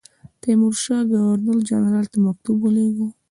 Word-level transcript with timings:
تیمورشاه 0.41 1.03
ګورنر 1.11 1.57
جنرال 1.69 2.05
ته 2.11 2.17
مکتوب 2.27 2.57
ولېږی. 2.61 3.07